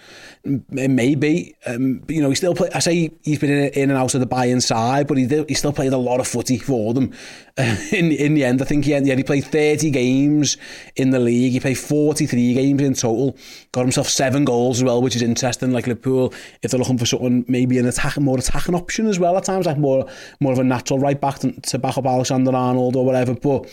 Maybe. 0.45 1.55
Um, 1.67 2.03
you 2.09 2.23
know, 2.23 2.29
he 2.29 2.35
still 2.35 2.55
play. 2.55 2.71
I 2.75 2.79
say 2.81 3.11
he's 3.23 3.39
been 3.39 3.51
in, 3.51 3.73
in 3.73 3.91
and 3.91 3.99
out 3.99 4.15
of 4.15 4.21
the 4.21 4.27
Bayern 4.27 4.63
side, 4.63 5.07
but 5.07 5.17
he 5.17 5.27
did, 5.27 5.49
he 5.49 5.55
still 5.55 5.73
played 5.73 5.93
a 5.93 5.99
lot 5.99 6.21
of 6.21 6.29
footy 6.29 6.59
for 6.59 6.93
them. 6.95 7.13
Uh, 7.57 7.77
in 7.93 8.13
in 8.13 8.35
the 8.35 8.45
end, 8.45 8.61
I 8.61 8.65
think 8.65 8.85
he 8.85 8.93
yeah, 8.97 9.15
he 9.15 9.23
played 9.23 9.45
30 9.45 9.91
games 9.91 10.57
in 10.97 11.11
the 11.11 11.19
league. 11.19 11.53
He 11.53 11.61
played 11.61 11.79
43 11.79 12.55
games 12.55 12.83
in 12.83 12.95
total. 12.95 13.37
Got 13.73 13.83
himself 13.83 14.09
seven 14.09 14.45
goals 14.45 14.79
as 14.79 14.85
well, 14.85 15.01
which 15.01 15.15
is 15.15 15.23
interesting. 15.23 15.71
Like 15.71 15.87
Liverpool, 15.87 16.35
if 16.63 16.73
they're 16.73 16.81
looking 16.81 16.99
for 16.99 17.07
something 17.07 17.45
maybe 17.47 17.79
an 17.79 17.87
attack, 17.87 18.19
more 18.19 18.37
attacking 18.37 18.75
option 18.75 19.07
as 19.07 19.21
well 19.21 19.37
at 19.37 19.45
times, 19.45 19.67
like 19.67 19.79
more 19.79 20.09
more 20.41 20.53
of 20.53 20.59
a 20.59 20.65
natural 20.65 20.99
right 20.99 21.21
back 21.21 21.39
to, 21.41 21.53
to 21.53 21.79
back 21.79 21.97
up 21.97 22.05
Alexander 22.05 22.55
Arnold 22.55 22.97
or 22.97 23.05
whatever. 23.05 23.35
But 23.35 23.71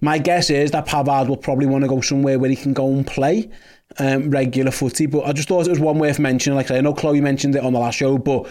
my 0.00 0.18
guess 0.18 0.48
is 0.48 0.70
that 0.70 0.86
Pavard 0.86 1.26
will 1.26 1.36
probably 1.36 1.66
want 1.66 1.82
to 1.82 1.88
go 1.88 2.00
somewhere 2.00 2.38
where 2.38 2.50
he 2.50 2.56
can 2.56 2.72
go 2.72 2.88
and 2.92 3.04
play 3.04 3.50
um, 3.98 4.30
regular 4.30 4.70
footy. 4.70 5.06
But 5.06 5.24
I 5.24 5.32
just 5.32 5.48
thought 5.48 5.66
it 5.66 5.70
was 5.70 5.80
one 5.80 5.98
worth 5.98 6.20
mentioning. 6.20 6.56
Like 6.56 6.70
I 6.70 6.80
know 6.80 6.94
Chloe 6.94 7.20
mentioned 7.20 7.56
it 7.56 7.64
on 7.64 7.72
the 7.72 7.80
last 7.80 7.96
show, 7.96 8.18
but 8.18 8.48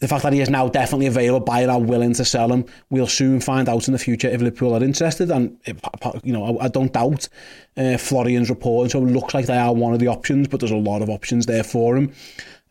the 0.00 0.08
fact 0.08 0.22
that 0.22 0.32
he 0.32 0.40
is 0.40 0.48
now 0.48 0.68
definitely 0.68 1.06
available, 1.06 1.44
Bayern 1.44 1.72
are 1.72 1.80
willing 1.80 2.14
to 2.14 2.24
sell 2.24 2.52
him. 2.52 2.64
We'll 2.90 3.08
soon 3.08 3.40
find 3.40 3.68
out 3.68 3.88
in 3.88 3.92
the 3.92 3.98
future 3.98 4.28
if 4.28 4.40
Liverpool 4.40 4.74
are 4.74 4.84
interested. 4.84 5.30
And, 5.30 5.58
if, 5.64 5.80
you 6.22 6.32
know, 6.32 6.58
I, 6.58 6.66
I 6.66 6.68
don't 6.68 6.92
doubt 6.92 7.28
uh, 7.76 7.96
Florian's 7.98 8.48
report. 8.48 8.92
So 8.92 8.98
it 8.98 9.10
looks 9.10 9.34
like 9.34 9.46
they 9.46 9.58
are 9.58 9.74
one 9.74 9.94
of 9.94 9.98
the 9.98 10.06
options, 10.06 10.48
but 10.48 10.60
there's 10.60 10.70
a 10.70 10.76
lot 10.76 11.02
of 11.02 11.10
options 11.10 11.46
there 11.46 11.64
for 11.64 11.96
him. 11.96 12.12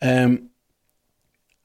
Um, 0.00 0.48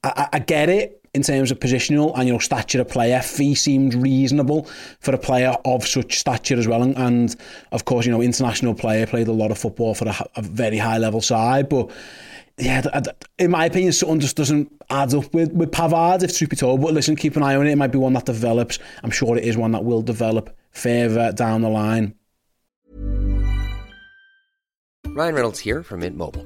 I, 0.04 0.27
I 0.33 0.39
get 0.39 0.69
it 0.69 1.02
in 1.13 1.21
terms 1.21 1.51
of 1.51 1.60
positional 1.60 2.12
and 2.18 2.27
you 2.27 2.33
know 2.33 2.39
stature 2.39 2.81
of 2.81 2.89
player. 2.89 3.21
Fee 3.21 3.56
seemed 3.56 3.94
reasonable 3.94 4.63
for 5.00 5.13
a 5.13 5.17
player 5.17 5.55
of 5.65 5.86
such 5.86 6.20
stature 6.20 6.58
as 6.58 6.67
well, 6.67 6.82
and, 6.82 6.98
and 6.98 7.36
of 7.72 7.86
course 7.86 8.05
you 8.05 8.12
know 8.12 8.22
international 8.22 8.74
player 8.74 9.05
played 9.05 9.27
a 9.27 9.32
lot 9.32 9.51
of 9.51 9.58
football 9.58 9.93
for 9.93 10.08
a, 10.08 10.25
a 10.36 10.41
very 10.41 10.77
high 10.77 10.98
level 10.98 11.22
side, 11.22 11.70
but. 11.70 11.91
Yeah, 12.60 12.84
in 13.39 13.50
my 13.50 13.65
opinion, 13.65 13.93
something 13.93 14.20
just 14.20 14.36
doesn't 14.36 14.72
add 14.91 15.12
up 15.15 15.34
with, 15.34 15.51
with 15.53 15.72
Pavard, 15.72 16.22
if 16.22 16.38
truth 16.38 16.51
be 16.51 16.55
told. 16.55 16.82
But 16.82 16.93
listen, 16.93 17.15
keep 17.15 17.36
an 17.36 17.41
eye 17.41 17.55
on 17.55 17.65
it. 17.65 17.72
It 17.72 17.77
might 17.77 17.91
be 17.91 17.98
one 17.98 18.13
that 18.13 18.27
develops. 18.27 18.77
I'm 19.01 19.10
sure 19.10 19.36
it 19.36 19.43
is 19.43 19.58
one 19.58 19.72
that 19.72 19.84
will 19.84 20.03
develop 20.03 20.55
further 20.70 21.32
down 21.32 21.63
the 21.63 21.70
line. 21.70 22.13
Ryan 25.15 25.34
Reynolds 25.34 25.62
here 25.62 25.82
from 25.82 26.01
Mint 26.01 26.15
Mobile. 26.15 26.46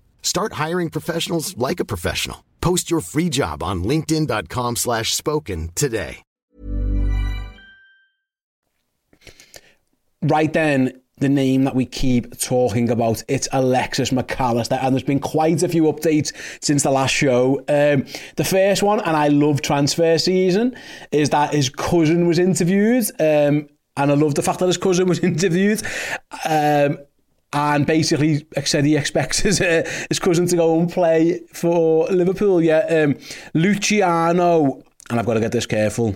Start 0.21 0.53
hiring 0.53 0.89
professionals 0.89 1.55
like 1.57 1.79
a 1.79 1.85
professional. 1.85 2.45
Post 2.61 2.89
your 2.89 3.01
free 3.01 3.29
job 3.29 3.61
on 3.61 3.83
linkedin.com 3.83 4.77
slash 4.77 5.13
spoken 5.13 5.69
today. 5.75 6.23
Right 10.23 10.53
then, 10.53 11.01
the 11.17 11.29
name 11.29 11.63
that 11.63 11.75
we 11.75 11.85
keep 11.85 12.37
talking 12.37 12.91
about, 12.91 13.23
it's 13.27 13.47
Alexis 13.51 14.11
Mac 14.11 14.39
Allister, 14.39 14.75
and 14.75 14.93
there's 14.93 15.01
been 15.01 15.19
quite 15.19 15.63
a 15.63 15.67
few 15.67 15.83
updates 15.83 16.31
since 16.63 16.83
the 16.83 16.91
last 16.91 17.11
show. 17.11 17.57
Um, 17.67 18.05
the 18.35 18.43
first 18.43 18.83
one, 18.83 18.99
and 18.99 19.17
I 19.17 19.29
love 19.29 19.61
transfer 19.61 20.19
season, 20.19 20.75
is 21.11 21.31
that 21.31 21.53
his 21.55 21.69
cousin 21.69 22.27
was 22.27 22.37
interviewed, 22.37 23.05
um, 23.19 23.67
and 23.97 24.11
I 24.11 24.13
love 24.13 24.35
the 24.35 24.43
fact 24.43 24.59
that 24.59 24.67
his 24.67 24.77
cousin 24.77 25.07
was 25.07 25.19
interviewed. 25.23 25.81
Um, 26.45 26.99
and 27.53 27.85
basically 27.85 28.45
said 28.63 28.85
he 28.85 28.95
expects 28.95 29.39
his, 29.39 29.59
uh, 29.59 29.83
his 30.09 30.19
cousin 30.19 30.47
to 30.47 30.55
go 30.55 30.79
and 30.79 30.91
play 30.91 31.41
for 31.53 32.07
Liverpool. 32.07 32.61
Yeah, 32.61 32.79
um, 32.79 33.17
Luciano, 33.53 34.81
and 35.09 35.19
I've 35.19 35.25
got 35.25 35.33
to 35.33 35.39
get 35.39 35.51
this 35.51 35.65
careful, 35.65 36.15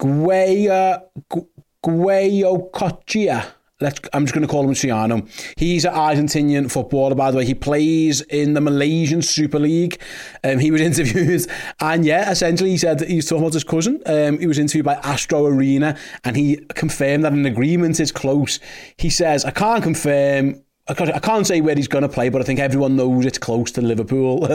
Guaya, 0.00 1.02
uh, 1.30 1.40
Guayo 1.84 2.70
Cochia. 2.72 3.46
Let's 3.80 4.00
I'm 4.12 4.24
just 4.24 4.34
going 4.34 4.46
to 4.46 4.48
call 4.48 4.62
him 4.62 4.68
Luciano. 4.68 5.26
He's 5.56 5.84
an 5.84 5.94
Argentinian 5.94 6.70
footballer, 6.70 7.14
by 7.14 7.30
the 7.30 7.38
way. 7.38 7.44
He 7.44 7.54
plays 7.54 8.20
in 8.22 8.54
the 8.54 8.60
Malaysian 8.60 9.22
Super 9.22 9.58
League. 9.58 10.00
Um, 10.44 10.58
he 10.58 10.70
was 10.70 10.80
interviewed, 10.90 11.46
and 11.80 12.04
yeah, 12.04 12.30
essentially 12.30 12.70
he 12.70 12.78
said 12.78 13.00
he 13.00 13.16
was 13.16 13.26
talking 13.26 13.44
about 13.44 13.54
his 13.54 13.64
cousin. 13.64 14.02
Um, 14.06 14.38
he 14.38 14.46
was 14.46 14.58
interviewed 14.58 14.84
by 14.84 14.94
Astro 14.94 15.46
Arena, 15.46 15.96
and 16.24 16.36
he 16.36 16.56
confirmed 16.74 17.24
that 17.24 17.32
an 17.32 17.46
agreement 17.46 18.00
is 18.00 18.12
close. 18.12 18.60
He 18.96 19.10
says, 19.10 19.44
I 19.44 19.50
can't 19.50 19.82
confirm 19.82 20.62
I 20.90 21.20
can't 21.20 21.46
say 21.46 21.60
where 21.60 21.76
he's 21.76 21.86
going 21.86 22.02
to 22.02 22.08
play, 22.08 22.30
but 22.30 22.40
I 22.40 22.44
think 22.44 22.58
everyone 22.58 22.96
knows 22.96 23.24
it's 23.24 23.38
close 23.38 23.70
to 23.72 23.80
Liverpool. 23.80 24.46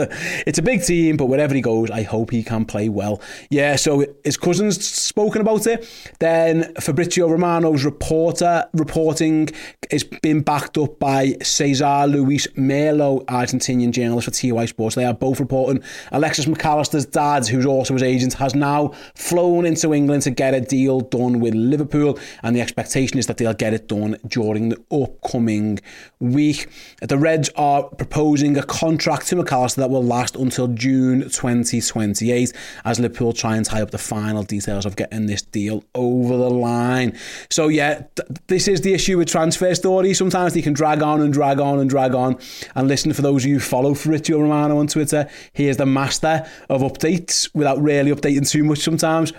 it's 0.46 0.58
a 0.58 0.62
big 0.62 0.82
team, 0.82 1.16
but 1.16 1.26
wherever 1.26 1.54
he 1.54 1.62
goes, 1.62 1.90
I 1.90 2.02
hope 2.02 2.30
he 2.30 2.42
can 2.42 2.66
play 2.66 2.90
well. 2.90 3.22
Yeah, 3.48 3.76
so 3.76 4.04
his 4.22 4.36
cousin's 4.36 4.86
spoken 4.86 5.40
about 5.40 5.66
it. 5.66 5.88
Then 6.18 6.74
Fabrizio 6.74 7.28
Romano's 7.28 7.84
reporter 7.84 8.66
reporting 8.74 9.48
is 9.90 10.04
been 10.04 10.42
backed 10.42 10.76
up 10.76 10.98
by 10.98 11.36
Cesar 11.42 12.06
Luis 12.06 12.46
Merlo, 12.48 13.24
Argentinian 13.26 13.92
journalist 13.92 14.26
for 14.26 14.32
TyC 14.32 14.68
Sports. 14.68 14.94
They 14.94 15.04
are 15.04 15.14
both 15.14 15.40
reporting. 15.40 15.82
Alexis 16.12 16.46
Mac 16.46 16.64
Allister's 16.64 17.06
dad, 17.06 17.46
who's 17.46 17.64
also 17.64 17.94
his 17.94 18.02
agent, 18.02 18.34
has 18.34 18.54
now 18.54 18.88
flown 19.14 19.64
into 19.64 19.94
England 19.94 20.22
to 20.24 20.30
get 20.30 20.52
a 20.52 20.60
deal 20.60 21.00
done 21.00 21.40
with 21.40 21.54
Liverpool, 21.54 22.18
and 22.42 22.54
the 22.54 22.60
expectation 22.60 23.18
is 23.18 23.26
that 23.26 23.38
they'll 23.38 23.54
get 23.54 23.72
it 23.72 23.88
done 23.88 24.18
during 24.28 24.68
the 24.68 24.82
upcoming 24.90 25.78
week. 26.26 26.68
The 27.00 27.18
Reds 27.18 27.50
are 27.56 27.84
proposing 27.84 28.56
a 28.56 28.62
contract 28.62 29.28
to 29.28 29.36
Mac 29.36 29.52
Allister 29.52 29.80
that 29.80 29.90
will 29.90 30.02
last 30.02 30.36
until 30.36 30.68
June 30.68 31.22
2028 31.22 32.52
as 32.84 33.00
Liverpool 33.00 33.32
try 33.32 33.56
and 33.56 33.64
tie 33.64 33.82
up 33.82 33.90
the 33.90 33.98
final 33.98 34.42
details 34.42 34.86
of 34.86 34.96
getting 34.96 35.26
this 35.26 35.42
deal 35.42 35.84
over 35.94 36.36
the 36.36 36.50
line. 36.50 37.16
So, 37.50 37.68
yeah, 37.68 38.04
th- 38.16 38.28
this 38.46 38.68
is 38.68 38.82
the 38.82 38.94
issue 38.94 39.18
with 39.18 39.28
transfer 39.28 39.74
stories. 39.74 40.18
Sometimes 40.18 40.54
they 40.54 40.62
can 40.62 40.72
drag 40.72 41.02
on 41.02 41.20
and 41.20 41.32
drag 41.32 41.60
on 41.60 41.78
and 41.78 41.88
drag 41.88 42.14
on. 42.14 42.38
And 42.74 42.88
listen, 42.88 43.12
for 43.12 43.22
those 43.22 43.44
of 43.44 43.48
you 43.48 43.54
who 43.54 43.60
follow 43.60 43.94
Fabrizio 43.94 44.40
Romano 44.40 44.78
on 44.78 44.86
Twitter, 44.86 45.28
he 45.52 45.68
is 45.68 45.76
the 45.76 45.86
master 45.86 46.46
of 46.68 46.82
updates 46.82 47.48
without 47.54 47.80
really 47.80 48.10
updating 48.10 48.48
too 48.48 48.64
much 48.64 48.80
sometimes. 48.80 49.32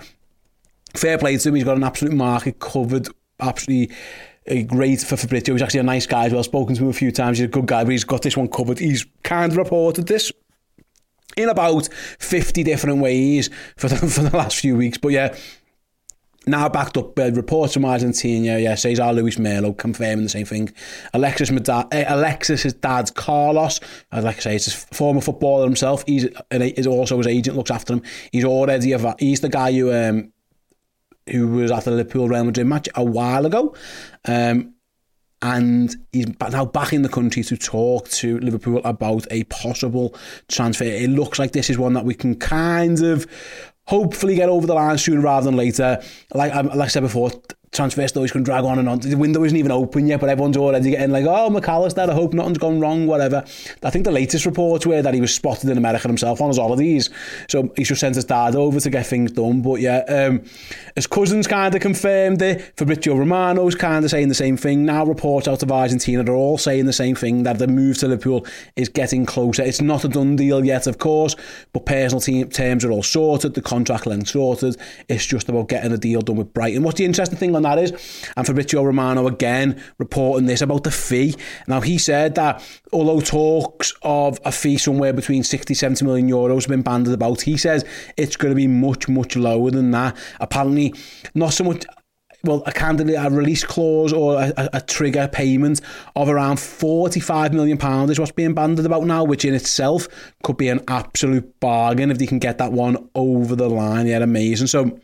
Fair 0.94 1.18
play 1.18 1.36
to 1.36 1.48
him, 1.48 1.54
he's 1.54 1.64
got 1.64 1.76
an 1.76 1.84
absolute 1.84 2.14
market 2.14 2.58
covered, 2.60 3.08
absolutely 3.40 3.94
great 4.66 5.00
for 5.00 5.16
Fabrizio. 5.16 5.54
He's 5.54 5.62
actually 5.62 5.80
a 5.80 5.84
nice 5.84 6.06
guy 6.06 6.26
as 6.26 6.32
well. 6.32 6.42
Spoken 6.42 6.74
to 6.76 6.82
him 6.82 6.88
a 6.88 6.92
few 6.92 7.10
times. 7.10 7.38
He's 7.38 7.46
a 7.46 7.48
good 7.48 7.66
guy, 7.66 7.84
but 7.84 7.90
he's 7.90 8.04
got 8.04 8.22
this 8.22 8.36
one 8.36 8.48
covered. 8.48 8.78
He's 8.78 9.06
kind 9.22 9.52
of 9.52 9.58
reported 9.58 10.06
this 10.06 10.32
in 11.36 11.48
about 11.48 11.88
50 12.18 12.62
different 12.64 13.00
ways 13.00 13.50
for 13.76 13.88
the, 13.88 13.96
for 14.08 14.22
the 14.22 14.36
last 14.36 14.56
few 14.56 14.76
weeks. 14.76 14.98
But 14.98 15.08
yeah, 15.08 15.36
now 16.46 16.68
backed 16.68 16.96
up 16.96 17.18
uh, 17.18 17.30
reports 17.32 17.74
from 17.74 17.84
Argentina, 17.84 18.58
yeah, 18.58 18.74
Cesar 18.74 19.12
Luis 19.12 19.36
Merlo 19.36 19.76
confirming 19.76 20.24
the 20.24 20.30
same 20.30 20.46
thing. 20.46 20.72
Alexis, 21.12 21.50
uh, 21.50 21.84
Alexis's 21.92 22.72
dad, 22.74 23.14
Carlos, 23.14 23.80
as 24.12 24.24
like 24.24 24.36
I 24.38 24.40
say, 24.40 24.52
he's 24.52 24.68
a 24.68 24.94
former 24.94 25.20
footballer 25.20 25.64
himself. 25.64 26.04
He's 26.06 26.26
also 26.86 27.18
his 27.18 27.26
agent, 27.26 27.56
looks 27.56 27.70
after 27.70 27.94
him. 27.94 28.02
He's 28.32 28.44
already 28.44 28.92
a, 28.92 29.14
he's 29.18 29.40
the 29.40 29.48
guy 29.48 29.72
who 29.72 29.92
um, 29.92 30.32
who 31.30 31.48
was 31.48 31.70
at 31.70 31.84
the 31.84 31.90
Liverpool 31.90 32.28
Real 32.28 32.44
Madrid 32.44 32.66
match 32.66 32.88
a 32.94 33.04
while 33.04 33.46
ago. 33.46 33.74
Um, 34.26 34.74
and 35.40 35.94
he's 36.12 36.26
now 36.50 36.64
back 36.64 36.92
in 36.92 37.02
the 37.02 37.08
country 37.08 37.44
to 37.44 37.56
talk 37.56 38.08
to 38.08 38.38
Liverpool 38.40 38.80
about 38.84 39.26
a 39.30 39.44
possible 39.44 40.16
transfer. 40.48 40.84
It 40.84 41.10
looks 41.10 41.38
like 41.38 41.52
this 41.52 41.70
is 41.70 41.78
one 41.78 41.92
that 41.92 42.04
we 42.04 42.14
can 42.14 42.34
kind 42.34 43.00
of 43.02 43.26
hopefully 43.86 44.34
get 44.34 44.48
over 44.48 44.66
the 44.66 44.74
line 44.74 44.98
sooner 44.98 45.20
rather 45.20 45.44
than 45.44 45.56
later. 45.56 46.02
Like, 46.34 46.54
like 46.54 46.76
I 46.76 46.86
said 46.88 47.04
before, 47.04 47.30
transfer 47.72 48.06
stories 48.08 48.32
can 48.32 48.42
drag 48.42 48.64
on 48.64 48.78
and 48.78 48.88
on. 48.88 48.98
The 49.00 49.14
window 49.14 49.44
isn't 49.44 49.56
even 49.56 49.72
open 49.72 50.06
yet, 50.06 50.20
but 50.20 50.28
everyone's 50.28 50.56
already 50.56 50.90
getting 50.90 51.10
like, 51.10 51.24
oh, 51.26 51.50
Mac 51.50 51.68
Allister, 51.68 52.02
I 52.02 52.12
hope 52.12 52.32
nothing's 52.32 52.58
gone 52.58 52.80
wrong, 52.80 53.06
whatever. 53.06 53.44
I 53.82 53.90
think 53.90 54.04
the 54.04 54.10
latest 54.10 54.46
reports 54.46 54.86
were 54.86 55.02
that 55.02 55.14
he 55.14 55.20
was 55.20 55.34
spotted 55.34 55.70
in 55.70 55.78
America 55.78 56.08
himself 56.08 56.40
on 56.40 56.48
his 56.48 56.58
holidays. 56.58 57.10
So 57.48 57.72
he 57.76 57.84
just 57.84 58.00
sent 58.00 58.14
his 58.14 58.24
dad 58.24 58.56
over 58.56 58.80
to 58.80 58.90
get 58.90 59.06
things 59.06 59.32
done. 59.32 59.62
But 59.62 59.80
yeah, 59.80 59.98
um, 60.08 60.42
his 60.94 61.06
cousins 61.06 61.46
kind 61.46 61.74
of 61.74 61.80
confirmed 61.80 62.42
it. 62.42 62.72
Fabrizio 62.76 63.14
Romano's 63.14 63.74
kind 63.74 64.04
of 64.04 64.10
saying 64.10 64.28
the 64.28 64.34
same 64.34 64.56
thing. 64.56 64.84
Now 64.84 65.04
reports 65.04 65.48
out 65.48 65.62
of 65.62 65.70
Argentina, 65.70 66.22
they're 66.22 66.34
all 66.34 66.58
saying 66.58 66.86
the 66.86 66.92
same 66.92 67.14
thing, 67.14 67.42
that 67.42 67.58
the 67.58 67.68
move 67.68 67.98
to 67.98 68.08
Liverpool 68.08 68.46
is 68.76 68.88
getting 68.88 69.26
closer. 69.26 69.62
It's 69.62 69.80
not 69.80 70.04
a 70.04 70.08
done 70.08 70.36
deal 70.36 70.64
yet, 70.64 70.86
of 70.86 70.98
course, 70.98 71.36
but 71.72 71.86
personal 71.86 72.20
team 72.20 72.48
terms 72.48 72.84
are 72.84 72.90
all 72.90 73.02
sorted, 73.02 73.54
the 73.54 73.62
contract 73.62 74.06
length 74.06 74.28
sorted. 74.28 74.76
It's 75.08 75.26
just 75.26 75.48
about 75.48 75.68
getting 75.68 75.92
a 75.92 75.98
deal 75.98 76.20
done 76.20 76.36
with 76.36 76.52
Brighton. 76.54 76.82
What's 76.82 76.98
the 76.98 77.04
interesting 77.04 77.38
thing 77.38 77.52
that 77.62 77.78
is, 77.78 77.92
and 78.36 78.46
Fabrizio 78.46 78.82
Romano 78.82 79.26
again 79.26 79.82
reporting 79.98 80.46
this 80.46 80.60
about 80.60 80.84
the 80.84 80.90
fee. 80.90 81.34
Now, 81.66 81.80
he 81.80 81.98
said 81.98 82.34
that 82.36 82.62
although 82.92 83.20
talks 83.20 83.92
of 84.02 84.40
a 84.44 84.52
fee 84.52 84.78
somewhere 84.78 85.12
between 85.12 85.42
60, 85.42 85.74
70 85.74 86.04
million 86.04 86.28
euros 86.28 86.62
have 86.62 86.68
been 86.68 86.82
banded 86.82 87.12
about, 87.12 87.42
he 87.42 87.56
says 87.56 87.84
it's 88.16 88.36
going 88.36 88.50
to 88.50 88.56
be 88.56 88.66
much, 88.66 89.08
much 89.08 89.36
lower 89.36 89.70
than 89.70 89.90
that. 89.92 90.16
Apparently, 90.40 90.94
not 91.34 91.52
so 91.52 91.64
much 91.64 91.84
well, 92.44 92.62
a 92.66 92.72
candidate, 92.72 93.16
a 93.18 93.30
release 93.30 93.64
clause 93.64 94.12
or 94.12 94.40
a, 94.40 94.70
a, 94.74 94.80
trigger 94.80 95.26
payment 95.26 95.80
of 96.14 96.28
around 96.28 96.56
£45 96.56 97.52
million 97.52 98.10
is 98.10 98.20
what's 98.20 98.30
being 98.30 98.54
banded 98.54 98.86
about 98.86 99.04
now, 99.04 99.24
which 99.24 99.44
in 99.44 99.54
itself 99.54 100.06
could 100.44 100.56
be 100.56 100.68
an 100.68 100.80
absolute 100.86 101.58
bargain 101.58 102.12
if 102.12 102.18
they 102.18 102.26
can 102.26 102.38
get 102.38 102.58
that 102.58 102.70
one 102.70 103.08
over 103.16 103.56
the 103.56 103.68
line. 103.68 104.06
Yeah, 104.06 104.18
amazing. 104.18 104.68
So 104.68 105.00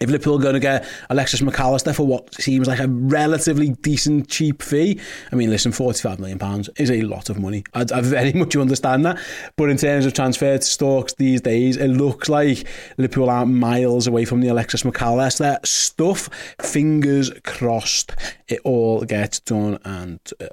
if 0.00 0.08
Liverpool 0.08 0.38
are 0.38 0.42
going 0.42 0.54
to 0.54 0.60
get 0.60 0.88
Alexis 1.10 1.42
Mac 1.42 1.60
Allister 1.60 1.92
for 1.92 2.06
what 2.06 2.34
seems 2.34 2.66
like 2.66 2.80
a 2.80 2.88
relatively 2.88 3.70
decent, 3.82 4.28
cheap 4.28 4.62
fee, 4.62 4.98
I 5.30 5.36
mean, 5.36 5.50
listen, 5.50 5.72
£45 5.72 6.18
million 6.18 6.64
is 6.78 6.90
a 6.90 7.02
lot 7.02 7.28
of 7.28 7.38
money. 7.38 7.64
I, 7.74 7.82
I 7.82 8.00
very 8.00 8.32
much 8.34 8.56
understand 8.56 9.04
that. 9.04 9.18
But 9.56 9.68
in 9.68 9.76
terms 9.76 10.06
of 10.06 10.14
transfer 10.14 10.56
to 10.56 10.64
Stokes 10.64 11.12
these 11.14 11.42
days, 11.42 11.76
it 11.76 11.88
looks 11.88 12.30
like 12.30 12.66
Liverpool 12.96 13.28
are 13.28 13.44
miles 13.44 14.06
away 14.06 14.24
from 14.24 14.40
the 14.40 14.48
Alexis 14.48 14.86
Mac 14.86 15.02
Allister 15.02 15.58
stuff. 15.64 16.30
Fingers 16.62 17.30
crossed 17.44 18.12
it 18.48 18.60
all 18.64 19.04
gets 19.04 19.40
done 19.40 19.78
and, 19.84 20.18
uh, 20.40 20.46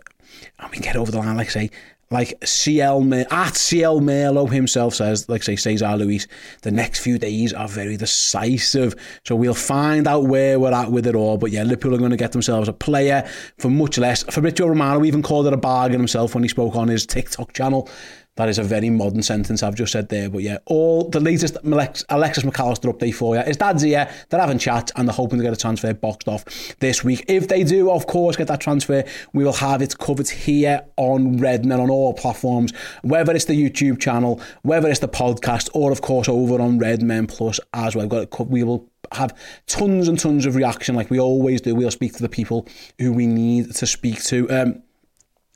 I 0.59 0.69
mean, 0.69 0.81
get 0.81 0.97
over 0.97 1.09
the 1.09 1.19
line, 1.19 1.37
like 1.37 1.47
I 1.47 1.51
say, 1.51 1.71
like 2.09 2.37
CL 2.45 3.13
at 3.31 3.55
CL 3.55 3.99
Melo 3.99 4.45
himself 4.45 4.95
says, 4.95 5.27
like 5.27 5.43
say 5.43 5.55
Cesar 5.55 5.95
Luis, 5.97 6.27
the 6.61 6.71
next 6.71 6.99
few 6.99 7.17
days 7.17 7.53
are 7.53 7.67
very 7.67 7.97
decisive. 7.97 8.95
So 9.25 9.35
we'll 9.35 9.53
find 9.53 10.07
out 10.07 10.25
where 10.25 10.59
we're 10.59 10.73
at 10.73 10.91
with 10.91 11.05
it 11.05 11.15
all. 11.15 11.37
But 11.37 11.51
yeah, 11.51 11.63
Liverpool 11.63 11.95
are 11.95 11.99
going 11.99 12.11
to 12.11 12.17
get 12.17 12.31
themselves 12.31 12.69
a 12.69 12.73
player 12.73 13.27
for 13.57 13.69
much 13.69 13.97
less. 13.97 14.23
Fabrizio 14.23 14.67
Romano 14.67 15.03
even 15.03 15.21
called 15.21 15.47
it 15.47 15.53
a 15.53 15.57
bargain 15.57 15.99
himself 15.99 16.33
when 16.33 16.43
he 16.43 16.49
spoke 16.49 16.75
on 16.75 16.87
his 16.87 17.05
TikTok 17.05 17.53
channel 17.53 17.89
That 18.37 18.49
is 18.49 18.59
a 18.59 18.63
very 18.63 18.89
modern 18.89 19.23
sentence 19.23 19.63
I've 19.63 19.75
just 19.75 19.91
said 19.91 20.09
there. 20.09 20.29
But 20.29 20.43
yeah, 20.43 20.59
all 20.65 21.09
the 21.09 21.19
latest 21.19 21.57
Alexis 21.63 22.43
Mac 22.43 22.59
Allister 22.59 22.91
update 22.91 23.15
for 23.15 23.35
you 23.35 23.41
is 23.41 23.57
dad's 23.57 23.83
here. 23.83 24.09
They're 24.29 24.39
having 24.39 24.59
chat 24.59 24.91
and 24.95 25.07
they're 25.07 25.15
hoping 25.15 25.39
to 25.39 25.43
get 25.43 25.53
a 25.53 25.57
transfer 25.57 25.93
boxed 25.93 26.27
off 26.27 26.45
this 26.79 27.03
week. 27.03 27.25
If 27.27 27.47
they 27.47 27.63
do, 27.63 27.91
of 27.91 28.07
course, 28.07 28.35
get 28.35 28.47
that 28.47 28.61
transfer, 28.61 29.03
we 29.33 29.43
will 29.43 29.53
have 29.53 29.81
it 29.81 29.97
covered 29.97 30.29
here 30.29 30.85
on 30.97 31.37
Redmen 31.37 31.79
on 31.79 31.89
all 31.89 32.13
platforms, 32.13 32.71
whether 33.01 33.35
it's 33.35 33.45
the 33.45 33.53
YouTube 33.53 33.99
channel, 33.99 34.39
whether 34.61 34.87
it's 34.87 34.99
the 34.99 35.07
podcast, 35.07 35.69
or 35.73 35.91
of 35.91 36.01
course 36.01 36.29
over 36.29 36.61
on 36.61 36.79
Redmen 36.79 37.27
Plus 37.27 37.59
as 37.73 37.95
well. 37.95 38.07
We've 38.07 38.29
got 38.29 38.47
we 38.47 38.63
will 38.63 38.87
have 39.13 39.37
tons 39.67 40.07
and 40.07 40.19
tons 40.19 40.45
of 40.45 40.55
reaction 40.55 40.95
like 40.95 41.09
we 41.09 41.19
always 41.19 41.61
do. 41.61 41.75
We'll 41.75 41.91
speak 41.91 42.13
to 42.13 42.21
the 42.21 42.29
people 42.29 42.67
who 42.99 43.13
we 43.13 43.27
need 43.27 43.73
to 43.75 43.87
speak 43.87 44.23
to. 44.25 44.49
Um, 44.49 44.83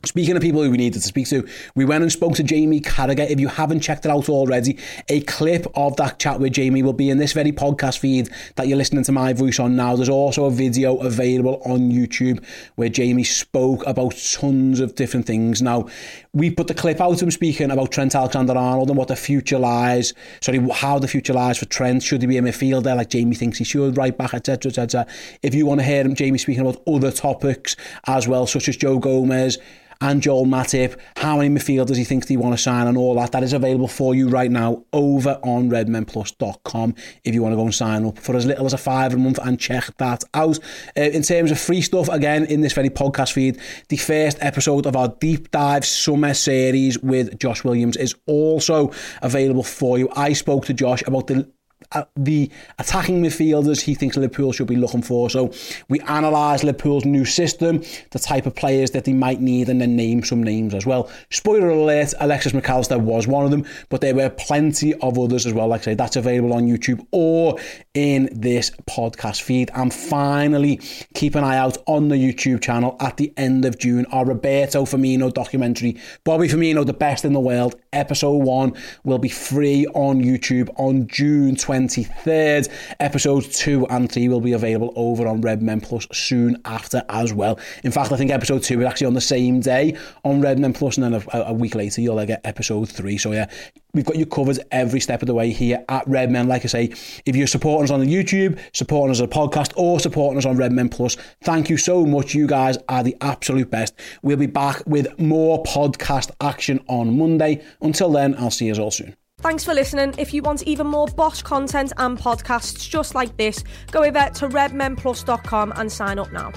Speaking 0.03 0.36
of 0.36 0.41
people 0.41 0.63
who 0.63 0.72
we 0.72 0.77
needed 0.77 1.00
to 1.00 1.08
speak 1.08 1.27
to, 1.27 1.48
we 1.75 1.86
went 1.86 2.01
and 2.01 2.12
spoke 2.12 2.34
to 2.34 2.43
Jamie 2.43 2.81
Carragher. 2.81 3.29
If 3.29 3.39
you 3.39 3.48
haven't 3.48 3.81
checked 3.81 4.03
it 4.03 4.10
out 4.10 4.29
already, 4.29 4.79
a 5.10 5.22
clip 5.22 5.67
of 5.75 5.96
that 5.98 6.17
chat 6.17 6.39
with 6.39 6.53
Jamie 6.53 6.81
will 6.81 6.91
be 6.91 7.12
in 7.12 7.20
this 7.20 7.34
very 7.34 7.51
podcast 7.51 8.00
feed 8.00 8.27
that 8.55 8.67
you're 8.67 8.79
listening 8.79 9.03
to 9.03 9.12
my 9.12 9.34
voice 9.34 9.60
on 9.60 9.75
now. 9.75 9.96
There's 9.96 10.10
also 10.10 10.46
a 10.46 10.51
video 10.51 10.98
available 10.98 11.62
on 11.65 11.91
YouTube 11.91 12.43
where 12.75 12.89
Jamie 12.89 13.24
spoke 13.24 13.86
about 13.86 14.15
tons 14.17 14.79
of 14.79 14.96
different 14.96 15.27
things. 15.27 15.62
Now, 15.62 15.88
we 16.34 16.50
put 16.50 16.65
the 16.65 16.74
clip 16.74 17.00
out 17.00 17.13
of 17.13 17.22
him 17.22 17.29
speaking 17.29 17.70
about 17.70 17.91
Trent 17.91 18.15
Alexander-Arnold 18.15 18.89
and 18.89 18.98
what 18.98 19.08
the 19.08 19.15
future 19.15 19.60
lies, 19.60 20.15
sorry, 20.41 20.67
how 20.70 20.98
the 20.98 21.08
future 21.08 21.34
lies 21.34 21.60
for 21.60 21.65
Trent. 21.65 22.01
Should 22.01 22.22
he 22.22 22.27
be 22.27 22.38
a 22.38 22.41
midfielder 22.41 22.96
like 22.96 23.10
Jamie 23.10 23.36
thinks 23.36 23.60
he 23.60 23.63
should, 23.65 23.98
right 23.98 24.17
back, 24.17 24.34
etc., 24.34 24.72
etc. 24.72 25.05
If 25.43 25.53
you 25.53 25.67
want 25.67 25.81
to 25.81 25.86
hear 25.86 26.01
him, 26.01 26.15
Jamie 26.15 26.39
speaking 26.39 26.65
about 26.65 26.81
other 26.88 27.12
topics 27.12 27.75
as 28.08 28.27
well, 28.27 28.48
such 28.48 28.67
as 28.67 28.77
Joe 28.77 28.98
Gomez, 28.98 29.60
and 30.01 30.22
Joel 30.22 30.46
Matip, 30.46 31.00
how 31.17 31.38
many 31.38 31.53
midfielders 31.53 31.96
he 31.96 32.03
thinks 32.03 32.27
he 32.27 32.38
want 32.38 32.55
to 32.55 32.62
sign 32.62 32.88
and 32.88 32.98
all 32.98 33.15
that. 33.15 33.31
That 33.31 33.43
is 33.43 33.53
available 33.53 33.88
for 33.88 34.15
you 34.15 34.27
right 34.27 34.51
now 34.51 34.84
over 34.91 35.39
on 35.43 35.70
redmenplus.com 35.70 36.96
if 37.24 37.34
you 37.34 37.41
want 37.41 37.53
to 37.53 37.58
go 37.58 37.63
and 37.63 37.74
sign 37.74 38.05
up 38.05 38.17
for 38.17 38.36
as 38.36 38.46
little 38.46 38.65
as 38.65 38.74
a 38.74 38.77
five 38.77 39.13
a 39.13 39.17
month 39.17 39.39
and 39.41 39.60
check 39.60 39.96
that 39.98 40.24
out. 40.34 40.58
Uh, 40.98 41.01
in 41.01 41.22
terms 41.22 41.51
of 41.51 41.60
free 41.60 41.81
stuff, 41.81 42.10
again, 42.10 42.46
in 42.46 42.62
this 42.62 42.74
very 42.74 42.89
podcast 42.89 43.34
feed, 43.34 43.60
the 43.89 43.98
first 43.98 44.38
episode 44.41 44.86
of 44.86 44.96
our 44.96 45.10
deep 45.20 45.51
dive 45.51 45.86
summer 45.86 46.34
series 46.34 46.98
with 47.00 47.39
Josh 47.39 47.63
Williams 47.63 47.98
is 47.98 48.15
also 48.25 48.91
available 49.22 49.63
for 49.63 49.98
you. 49.98 50.10
I 50.15 50.34
spoke 50.34 50.65
to 50.65 50.74
Josh 50.74 51.03
about 51.05 51.27
the 51.27 51.48
uh, 51.94 52.04
the 52.16 52.50
attacking 52.80 53.22
midfielders 53.22 53.82
he 53.82 53.96
thinks 53.96 54.16
Liverpool 54.18 54.52
should 54.52 54.68
be 54.68 54.76
looking 54.76 55.02
for. 55.02 55.30
So 55.30 55.52
we 55.90 56.00
analyse 56.02 56.64
Liverpool's 56.64 57.06
new 57.06 57.26
system, 57.26 57.84
the 58.12 58.20
type 58.20 58.46
of 58.46 58.56
players 58.56 58.92
that 58.92 59.06
they 59.06 59.14
might 59.14 59.42
need, 59.42 59.70
and 59.70 59.82
then 59.82 59.96
name 59.96 60.24
some 60.24 60.42
names 60.42 60.74
as 60.74 60.86
well. 60.86 61.10
Spoiler 61.30 61.70
alert, 61.70 62.14
Alexis 62.20 62.54
Mac 62.54 62.70
Allister 62.70 62.98
was 62.98 63.28
one 63.28 63.46
of 63.46 63.52
them, 63.52 63.66
but 63.90 64.02
there 64.02 64.16
were 64.16 64.30
plenty 64.30 64.94
of 64.96 65.20
others 65.20 65.46
as 65.46 65.54
well. 65.54 65.68
Like 65.68 65.82
I 65.82 65.86
say, 65.86 65.94
that's 65.96 66.16
available 66.16 66.54
on 66.54 66.68
YouTube 66.68 67.06
or 67.12 67.58
in 67.94 68.30
this 68.32 68.72
podcast 68.90 69.42
feed. 69.42 69.70
And 69.76 69.94
finally, 69.94 70.80
keep 71.14 71.36
an 71.36 71.44
eye 71.44 71.58
out 71.58 71.78
on 71.88 72.08
the 72.08 72.16
YouTube 72.16 72.62
channel 72.62 72.96
at 73.00 73.18
the 73.18 73.34
end 73.38 73.66
of 73.66 73.78
June, 73.78 74.06
our 74.12 74.26
Roberto 74.26 74.84
Firmino 74.86 75.34
documentary, 75.34 75.98
Bobby 76.24 76.48
Firmino, 76.48 76.86
the 76.86 76.94
best 76.94 77.26
in 77.26 77.34
the 77.34 77.40
world, 77.40 77.76
episode 77.94 78.38
one 78.38 78.74
will 79.04 79.18
be 79.18 79.30
free 79.30 79.86
on 79.88 80.22
YouTube 80.22 80.70
on 80.78 81.08
June 81.08 81.56
20th. 81.56 81.81
23rd. 81.88 82.70
Episodes 83.00 83.60
2 83.60 83.88
and 83.88 84.12
3 84.12 84.30
will 84.30 84.42
be 84.42 84.54
available 84.54 84.94
over 84.96 85.28
on 85.28 85.42
Redmen 85.42 85.82
Plus 85.82 86.08
soon 86.12 86.62
after 86.66 87.04
as 87.10 87.34
well. 87.34 87.60
In 87.84 87.92
fact, 87.92 88.12
I 88.12 88.18
think 88.18 88.32
episode 88.32 88.64
2 88.64 88.82
is 88.82 88.86
actually 88.86 89.08
on 89.08 89.14
the 89.14 89.22
same 89.22 89.60
day 89.60 89.98
on 90.24 90.42
Redmen 90.42 90.74
Plus, 90.74 90.98
and 90.98 91.14
then 91.14 91.24
a, 91.34 91.40
a 91.40 91.54
week 91.54 91.76
later 91.76 92.02
you'll 92.02 92.24
get 92.26 92.42
episode 92.44 92.90
3. 92.90 93.18
So 93.18 93.32
yeah, 93.32 93.50
we've 93.94 94.06
got 94.06 94.18
you 94.18 94.26
covered 94.26 94.60
every 94.72 95.00
step 95.00 95.22
of 95.22 95.28
the 95.28 95.34
way 95.34 95.52
here 95.52 95.84
at 95.90 96.08
Redmen. 96.08 96.48
Like 96.48 96.64
I 96.64 96.68
say, 96.68 96.94
if 97.26 97.36
you're 97.36 97.48
supporting 97.48 97.86
us 97.86 97.92
on 97.92 98.00
the 98.00 98.14
YouTube, 98.14 98.60
supporting 98.74 99.12
us 99.12 99.20
on 99.20 99.26
a 99.26 99.30
podcast, 99.30 99.74
or 99.76 100.00
supporting 100.00 100.38
us 100.38 100.46
on 100.46 100.58
Redmen 100.58 100.90
Plus, 100.90 101.18
thank 101.44 101.70
you 101.70 101.78
so 101.78 102.06
much. 102.06 102.34
You 102.34 102.48
guys 102.48 102.78
are 102.90 103.04
the 103.04 103.16
absolute 103.22 103.70
best. 103.70 103.96
We'll 104.22 104.38
be 104.38 104.46
back 104.46 104.84
with 104.86 105.20
more 105.20 105.64
podcast 105.64 106.32
action 106.42 106.84
on 106.88 107.18
Monday. 107.18 107.64
Until 107.82 108.12
then, 108.12 108.36
I'll 108.38 108.52
see 108.52 108.68
you 108.68 108.76
all 108.76 108.92
soon. 108.92 109.16
Thanks 109.42 109.64
for 109.64 109.74
listening. 109.74 110.14
If 110.18 110.34
you 110.34 110.44
want 110.44 110.64
even 110.64 110.88
more 110.88 111.08
Bosch 111.08 111.42
content 111.42 111.94
and 111.98 112.18
podcasts 112.18 112.88
just 112.88 113.16
like 113.16 113.36
this, 113.38 113.64
go 113.92 114.04
over 114.04 114.30
to 114.36 114.48
redmenplus.com 114.48 115.74
and 115.76 115.92
sign 115.92 116.20
up 116.20 116.32
now. 116.32 116.52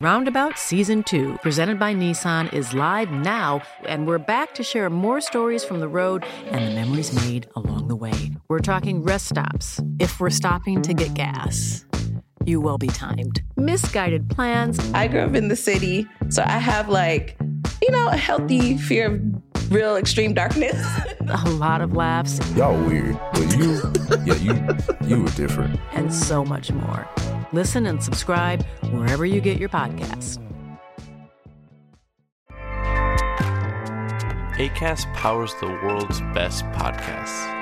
Roundabout 0.00 0.60
Season 0.60 1.02
2, 1.02 1.38
presented 1.42 1.76
by 1.76 1.92
Nissan, 1.92 2.52
is 2.52 2.72
live 2.72 3.10
now, 3.10 3.62
and 3.84 4.06
we're 4.06 4.18
back 4.18 4.54
to 4.54 4.62
share 4.62 4.88
more 4.88 5.20
stories 5.20 5.64
from 5.64 5.80
the 5.80 5.88
road 5.88 6.24
and 6.52 6.68
the 6.68 6.74
memories 6.80 7.12
made 7.26 7.48
along 7.56 7.88
the 7.88 7.96
way. 7.96 8.30
We're 8.46 8.60
talking 8.60 9.02
rest 9.02 9.30
stops, 9.30 9.80
if 9.98 10.20
we're 10.20 10.30
stopping 10.30 10.82
to 10.82 10.94
get 10.94 11.14
gas. 11.14 11.84
You 12.44 12.60
will 12.60 12.78
be 12.78 12.86
timed. 12.86 13.42
Misguided 13.56 14.30
plans. 14.30 14.78
I 14.94 15.08
grew 15.08 15.22
up 15.22 15.34
in 15.34 15.48
the 15.48 15.56
city, 15.56 16.06
so 16.28 16.44
I 16.46 16.58
have 16.58 16.88
like, 16.88 17.36
you 17.82 17.90
know, 17.90 18.06
a 18.06 18.16
healthy 18.16 18.78
fear 18.78 19.16
of 19.16 19.37
real 19.70 19.96
extreme 19.96 20.34
darkness. 20.34 20.76
a 21.28 21.50
lot 21.50 21.80
of 21.80 21.94
laughs. 21.94 22.40
Y'all 22.56 22.78
weird, 22.84 23.18
but 23.32 23.56
you, 23.56 23.80
yeah, 24.24 24.34
you, 24.34 25.08
you 25.08 25.22
were 25.22 25.30
different. 25.30 25.78
And 25.92 26.12
so 26.12 26.44
much 26.44 26.72
more. 26.72 27.08
Listen 27.52 27.86
and 27.86 28.02
subscribe 28.02 28.64
wherever 28.90 29.24
you 29.24 29.40
get 29.40 29.58
your 29.58 29.68
podcasts. 29.68 30.38
ACAST 34.58 35.14
powers 35.14 35.54
the 35.60 35.68
world's 35.68 36.20
best 36.34 36.64
podcasts. 36.72 37.54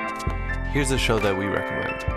Here's 0.71 0.89
a 0.89 0.97
show 0.97 1.19
that 1.19 1.37
we 1.37 1.45
recommend. 1.45 2.16